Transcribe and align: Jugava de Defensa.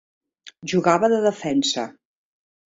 Jugava 0.71 1.11
de 1.15 1.21
Defensa. 1.27 1.87